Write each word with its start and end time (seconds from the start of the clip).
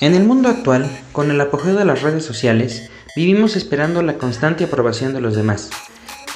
En 0.00 0.14
el 0.14 0.22
mundo 0.22 0.48
actual, 0.48 0.88
con 1.10 1.32
el 1.32 1.40
apogeo 1.40 1.74
de 1.74 1.84
las 1.84 2.02
redes 2.02 2.24
sociales, 2.24 2.88
vivimos 3.16 3.56
esperando 3.56 4.00
la 4.00 4.14
constante 4.14 4.62
aprobación 4.62 5.12
de 5.12 5.20
los 5.20 5.34
demás, 5.34 5.70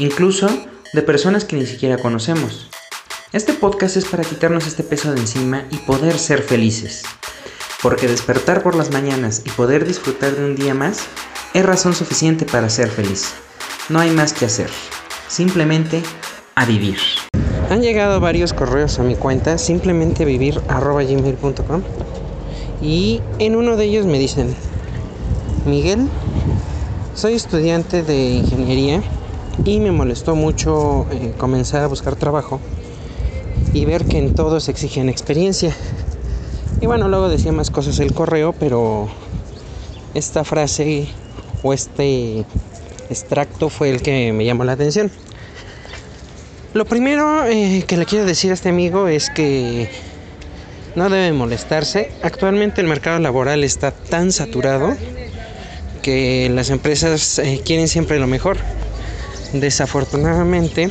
incluso 0.01 0.49
de 0.93 1.03
personas 1.03 1.45
que 1.45 1.55
ni 1.55 1.65
siquiera 1.65 1.97
conocemos. 1.97 2.69
Este 3.33 3.53
podcast 3.53 3.97
es 3.97 4.05
para 4.05 4.25
quitarnos 4.25 4.67
este 4.67 4.83
peso 4.83 5.15
de 5.15 5.21
encima 5.21 5.65
y 5.71 5.77
poder 5.77 6.19
ser 6.19 6.43
felices. 6.43 7.05
Porque 7.81 8.09
despertar 8.09 8.65
por 8.65 8.75
las 8.75 8.91
mañanas 8.91 9.43
y 9.47 9.51
poder 9.51 9.87
disfrutar 9.87 10.35
de 10.35 10.45
un 10.45 10.57
día 10.57 10.75
más 10.75 11.05
es 11.55 11.65
razón 11.65 11.95
suficiente 11.95 12.45
para 12.45 12.69
ser 12.69 12.89
feliz. 12.89 13.33
No 13.89 14.01
hay 14.01 14.11
más 14.11 14.33
que 14.33 14.47
hacer. 14.47 14.71
Simplemente 15.29 16.03
a 16.57 16.67
vivir. 16.67 16.99
Han 17.71 17.81
llegado 17.81 18.19
varios 18.19 18.53
correos 18.53 18.99
a 18.99 19.05
mi 19.05 19.15
cuenta, 19.15 19.57
simplemente 19.57 20.25
vivir.gmail.com 20.25 21.83
y 22.83 23.21
en 23.39 23.55
uno 23.55 23.77
de 23.77 23.85
ellos 23.85 24.07
me 24.07 24.19
dicen, 24.19 24.55
Miguel, 25.65 26.09
soy 27.15 27.35
estudiante 27.35 28.03
de 28.03 28.31
ingeniería 28.31 29.03
y 29.65 29.79
me 29.79 29.93
molestó 29.93 30.35
mucho 30.35 31.07
eh, 31.13 31.33
comenzar 31.39 31.85
a 31.85 31.87
buscar 31.87 32.17
trabajo 32.17 32.61
y 33.73 33.85
ver 33.85 34.05
que 34.05 34.19
en 34.19 34.35
todos 34.35 34.69
exigen 34.69 35.09
experiencia. 35.09 35.75
Y 36.81 36.87
bueno, 36.87 37.09
luego 37.09 37.29
decía 37.29 37.53
más 37.53 37.71
cosas 37.71 38.01
el 38.01 38.13
correo, 38.13 38.53
pero 38.53 39.09
esta 40.15 40.43
frase 40.43 41.07
o 41.63 41.73
este 41.73 42.45
extracto 43.09 43.69
fue 43.69 43.91
el 43.91 44.03
que 44.03 44.33
me 44.33 44.45
llamó 44.45 44.65
la 44.65 44.73
atención. 44.73 45.11
Lo 46.75 46.85
primero 46.87 47.45
eh, 47.45 47.85
que 47.87 47.97
le 47.97 48.07
quiero 48.07 48.25
decir 48.25 48.51
a 48.51 48.55
este 48.55 48.71
amigo 48.71 49.07
es 49.07 49.31
que 49.31 49.89
no 50.95 51.09
debe 51.09 51.33
molestarse. 51.33 52.11
Actualmente 52.23 52.81
el 52.81 52.87
mercado 52.87 53.19
laboral 53.19 53.65
está 53.65 53.91
tan 53.91 54.33
saturado 54.33 54.97
que 56.03 56.51
las 56.53 56.71
empresas 56.71 57.39
eh, 57.39 57.63
quieren 57.65 57.89
siempre 57.89 58.19
lo 58.19 58.27
mejor. 58.27 58.59
Desafortunadamente 59.53 60.91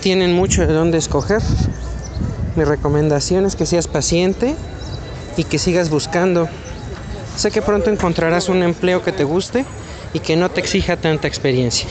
tienen 0.00 0.32
mucho 0.34 0.66
de 0.66 0.72
dónde 0.72 0.98
escoger. 0.98 1.42
Mi 2.54 2.64
recomendación 2.64 3.44
es 3.44 3.56
que 3.56 3.66
seas 3.66 3.88
paciente 3.88 4.54
y 5.36 5.44
que 5.44 5.58
sigas 5.58 5.90
buscando. 5.90 6.48
Sé 7.36 7.50
que 7.50 7.60
pronto 7.60 7.90
encontrarás 7.90 8.48
un 8.48 8.62
empleo 8.62 9.02
que 9.02 9.12
te 9.12 9.24
guste 9.24 9.64
y 10.14 10.20
que 10.20 10.36
no 10.36 10.50
te 10.50 10.60
exija 10.60 10.96
tanta 10.96 11.28
experiencia. 11.28 11.88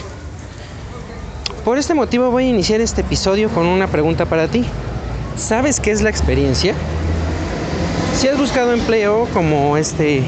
Por 1.64 1.78
este 1.78 1.94
motivo 1.94 2.31
voy 2.31 2.46
a 2.46 2.50
iniciar 2.50 2.81
este 2.81 3.02
episodio 3.02 3.50
con 3.50 3.66
una 3.66 3.88
pregunta 3.88 4.26
para 4.26 4.48
ti. 4.48 4.66
¿Sabes 5.38 5.81
qué 5.81 5.91
es 5.91 6.02
la 6.02 6.09
experiencia? 6.09 6.73
Si 8.17 8.28
has 8.30 8.38
buscado 8.38 8.72
empleo 8.72 9.28
como 9.33 9.75
este, 9.75 10.23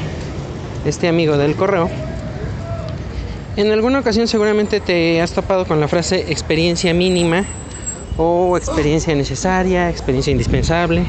este 0.84 1.08
amigo 1.08 1.38
del 1.38 1.56
correo, 1.56 1.88
en 3.56 3.72
alguna 3.72 4.00
ocasión 4.00 4.28
seguramente 4.28 4.80
te 4.80 5.22
has 5.22 5.32
topado 5.32 5.64
con 5.64 5.80
la 5.80 5.88
frase 5.88 6.30
experiencia 6.30 6.92
mínima 6.92 7.44
o 8.18 8.56
experiencia 8.58 9.14
necesaria, 9.14 9.88
experiencia 9.88 10.30
indispensable. 10.30 11.04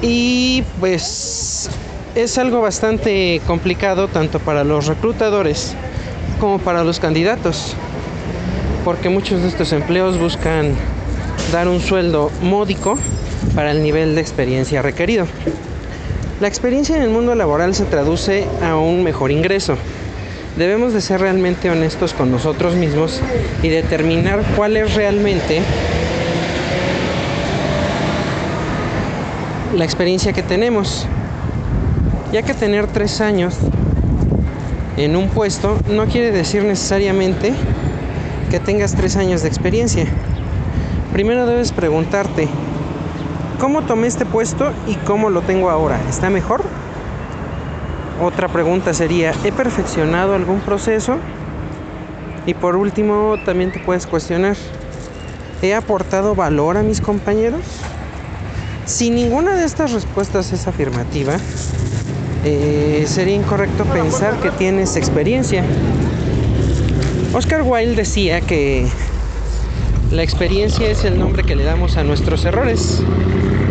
Y 0.00 0.64
pues 0.80 1.68
es 2.14 2.38
algo 2.38 2.62
bastante 2.62 3.42
complicado 3.46 4.08
tanto 4.08 4.40
para 4.40 4.64
los 4.64 4.86
reclutadores 4.86 5.74
como 6.40 6.58
para 6.58 6.82
los 6.82 6.98
candidatos, 6.98 7.74
porque 8.86 9.10
muchos 9.10 9.42
de 9.42 9.48
estos 9.48 9.72
empleos 9.72 10.18
buscan 10.18 10.74
dar 11.52 11.68
un 11.68 11.80
sueldo 11.80 12.32
módico 12.40 12.98
para 13.54 13.72
el 13.72 13.82
nivel 13.82 14.14
de 14.14 14.22
experiencia 14.22 14.80
requerido. 14.80 15.26
La 16.40 16.48
experiencia 16.48 16.96
en 16.96 17.02
el 17.02 17.10
mundo 17.10 17.34
laboral 17.34 17.74
se 17.74 17.84
traduce 17.84 18.46
a 18.62 18.76
un 18.76 19.04
mejor 19.04 19.30
ingreso. 19.30 19.76
Debemos 20.56 20.94
de 20.94 21.02
ser 21.02 21.20
realmente 21.20 21.70
honestos 21.70 22.14
con 22.14 22.30
nosotros 22.30 22.74
mismos 22.74 23.20
y 23.62 23.68
determinar 23.68 24.42
cuál 24.56 24.78
es 24.78 24.94
realmente 24.94 25.60
la 29.76 29.84
experiencia 29.84 30.32
que 30.32 30.42
tenemos. 30.42 31.06
Ya 32.32 32.42
que 32.42 32.54
tener 32.54 32.86
tres 32.86 33.20
años 33.20 33.56
en 34.96 35.16
un 35.16 35.28
puesto 35.28 35.78
no 35.90 36.06
quiere 36.06 36.32
decir 36.32 36.64
necesariamente 36.64 37.52
que 38.50 38.58
tengas 38.58 38.94
tres 38.94 39.16
años 39.16 39.42
de 39.42 39.48
experiencia 39.48 40.06
primero 41.12 41.46
debes 41.46 41.72
preguntarte, 41.72 42.48
¿cómo 43.60 43.82
tomé 43.82 44.06
este 44.06 44.24
puesto 44.24 44.72
y 44.86 44.94
cómo 44.96 45.30
lo 45.30 45.42
tengo 45.42 45.70
ahora? 45.70 46.00
¿Está 46.08 46.30
mejor? 46.30 46.62
Otra 48.20 48.48
pregunta 48.48 48.94
sería, 48.94 49.34
¿he 49.44 49.52
perfeccionado 49.52 50.34
algún 50.34 50.60
proceso? 50.60 51.16
Y 52.46 52.54
por 52.54 52.76
último, 52.76 53.36
también 53.44 53.70
te 53.70 53.78
puedes 53.78 54.06
cuestionar, 54.06 54.56
¿he 55.60 55.74
aportado 55.74 56.34
valor 56.34 56.76
a 56.76 56.82
mis 56.82 57.00
compañeros? 57.00 57.62
Si 58.86 59.10
ninguna 59.10 59.54
de 59.54 59.64
estas 59.64 59.92
respuestas 59.92 60.52
es 60.52 60.66
afirmativa, 60.66 61.36
eh, 62.44 63.04
sería 63.06 63.34
incorrecto 63.34 63.84
pensar 63.84 64.34
que 64.40 64.50
tienes 64.50 64.96
experiencia. 64.96 65.62
Oscar 67.34 67.62
Wilde 67.62 67.94
decía 67.94 68.40
que 68.40 68.86
la 70.12 70.22
experiencia 70.22 70.90
es 70.90 71.04
el 71.04 71.18
nombre 71.18 71.42
que 71.42 71.56
le 71.56 71.64
damos 71.64 71.96
a 71.96 72.04
nuestros 72.04 72.44
errores, 72.44 73.02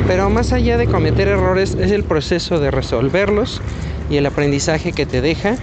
pero 0.07 0.27
más 0.31 0.53
allá 0.53 0.75
de 0.75 0.87
cometer 0.87 1.27
errores 1.27 1.77
es 1.79 1.91
el 1.91 2.03
proceso 2.03 2.59
de 2.59 2.71
resolverlos 2.71 3.61
y 4.09 4.17
el 4.17 4.25
aprendizaje 4.25 4.91
que 4.91 5.05
te 5.05 5.21
deja, 5.21 5.55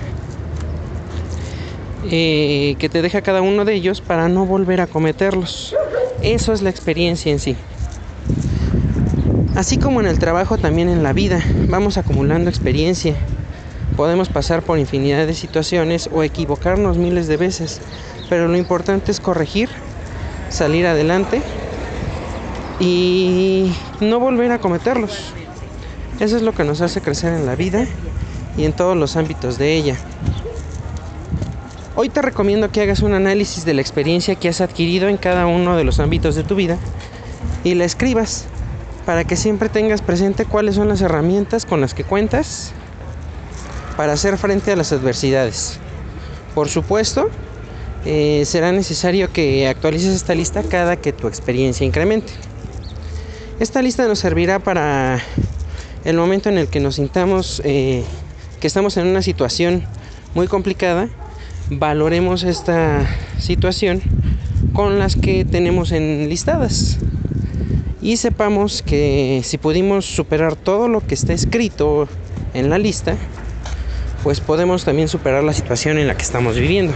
eh, 2.08 2.76
que 2.78 2.88
te 2.88 3.02
deja 3.02 3.22
cada 3.22 3.42
uno 3.42 3.64
de 3.64 3.74
ellos 3.74 4.00
para 4.00 4.28
no 4.28 4.46
volver 4.46 4.80
a 4.80 4.86
cometerlos. 4.86 5.74
Eso 6.22 6.52
es 6.52 6.62
la 6.62 6.70
experiencia 6.70 7.32
en 7.32 7.40
sí. 7.40 7.56
Así 9.56 9.78
como 9.78 10.00
en 10.00 10.06
el 10.06 10.20
trabajo, 10.20 10.58
también 10.58 10.88
en 10.88 11.02
la 11.02 11.12
vida, 11.12 11.42
vamos 11.68 11.98
acumulando 11.98 12.50
experiencia. 12.50 13.16
Podemos 13.96 14.28
pasar 14.28 14.62
por 14.62 14.78
infinidad 14.78 15.26
de 15.26 15.34
situaciones 15.34 16.08
o 16.12 16.22
equivocarnos 16.22 16.98
miles 16.98 17.26
de 17.26 17.36
veces, 17.36 17.80
pero 18.28 18.46
lo 18.46 18.56
importante 18.56 19.10
es 19.10 19.18
corregir 19.18 19.68
salir 20.50 20.86
adelante 20.86 21.42
y 22.80 23.72
no 24.00 24.20
volver 24.20 24.52
a 24.52 24.58
cometerlos. 24.58 25.32
Eso 26.20 26.36
es 26.36 26.42
lo 26.42 26.52
que 26.52 26.64
nos 26.64 26.80
hace 26.80 27.00
crecer 27.00 27.32
en 27.32 27.46
la 27.46 27.54
vida 27.54 27.86
y 28.56 28.64
en 28.64 28.72
todos 28.72 28.96
los 28.96 29.16
ámbitos 29.16 29.58
de 29.58 29.76
ella. 29.76 29.96
Hoy 31.94 32.08
te 32.08 32.22
recomiendo 32.22 32.70
que 32.70 32.80
hagas 32.80 33.02
un 33.02 33.14
análisis 33.14 33.64
de 33.64 33.74
la 33.74 33.80
experiencia 33.80 34.36
que 34.36 34.48
has 34.48 34.60
adquirido 34.60 35.08
en 35.08 35.16
cada 35.16 35.46
uno 35.46 35.76
de 35.76 35.84
los 35.84 35.98
ámbitos 35.98 36.34
de 36.36 36.44
tu 36.44 36.54
vida 36.54 36.76
y 37.64 37.74
la 37.74 37.84
escribas 37.84 38.46
para 39.04 39.24
que 39.24 39.36
siempre 39.36 39.68
tengas 39.68 40.02
presente 40.02 40.44
cuáles 40.44 40.76
son 40.76 40.88
las 40.88 41.00
herramientas 41.00 41.66
con 41.66 41.80
las 41.80 41.94
que 41.94 42.04
cuentas 42.04 42.72
para 43.96 44.12
hacer 44.12 44.38
frente 44.38 44.70
a 44.70 44.76
las 44.76 44.92
adversidades. 44.92 45.78
Por 46.54 46.68
supuesto, 46.68 47.30
eh, 48.04 48.42
será 48.46 48.72
necesario 48.72 49.32
que 49.32 49.68
actualices 49.68 50.14
esta 50.14 50.34
lista 50.34 50.62
cada 50.62 50.96
que 50.96 51.12
tu 51.12 51.26
experiencia 51.26 51.86
incremente. 51.86 52.32
Esta 53.60 53.82
lista 53.82 54.06
nos 54.06 54.20
servirá 54.20 54.60
para 54.60 55.20
el 56.04 56.16
momento 56.16 56.48
en 56.48 56.58
el 56.58 56.68
que 56.68 56.80
nos 56.80 56.96
sintamos 56.96 57.60
eh, 57.64 58.04
que 58.60 58.66
estamos 58.66 58.96
en 58.96 59.06
una 59.06 59.22
situación 59.22 59.84
muy 60.34 60.46
complicada, 60.46 61.08
valoremos 61.70 62.44
esta 62.44 63.06
situación 63.38 64.00
con 64.72 64.98
las 64.98 65.16
que 65.16 65.44
tenemos 65.44 65.92
enlistadas 65.92 66.98
y 68.00 68.16
sepamos 68.16 68.82
que 68.82 69.42
si 69.44 69.58
pudimos 69.58 70.06
superar 70.06 70.56
todo 70.56 70.88
lo 70.88 71.06
que 71.06 71.14
está 71.14 71.32
escrito 71.32 72.08
en 72.54 72.70
la 72.70 72.78
lista, 72.78 73.16
pues 74.22 74.40
podemos 74.40 74.84
también 74.84 75.08
superar 75.08 75.42
la 75.42 75.52
situación 75.52 75.98
en 75.98 76.06
la 76.06 76.16
que 76.16 76.22
estamos 76.22 76.56
viviendo. 76.56 76.94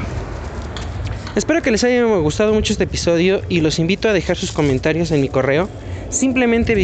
Espero 1.34 1.62
que 1.62 1.70
les 1.70 1.82
haya 1.82 2.04
gustado 2.04 2.52
mucho 2.52 2.74
este 2.74 2.84
episodio 2.84 3.40
y 3.48 3.62
los 3.62 3.78
invito 3.78 4.06
a 4.06 4.12
dejar 4.12 4.36
sus 4.36 4.52
comentarios 4.52 5.10
en 5.12 5.22
mi 5.22 5.30
correo 5.30 5.70
simplemente 6.10 6.74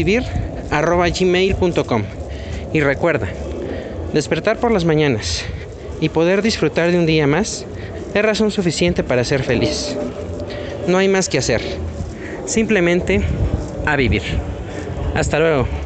y 2.72 2.80
recuerda, 2.80 3.28
despertar 4.14 4.58
por 4.58 4.72
las 4.72 4.86
mañanas 4.86 5.44
y 6.00 6.08
poder 6.08 6.40
disfrutar 6.40 6.90
de 6.90 6.98
un 6.98 7.04
día 7.04 7.26
más 7.26 7.66
es 8.14 8.22
razón 8.24 8.50
suficiente 8.50 9.04
para 9.04 9.22
ser 9.22 9.42
feliz. 9.42 9.94
No 10.86 10.96
hay 10.96 11.08
más 11.08 11.28
que 11.28 11.36
hacer, 11.36 11.60
simplemente 12.46 13.20
a 13.84 13.96
vivir. 13.96 14.22
Hasta 15.14 15.38
luego. 15.38 15.68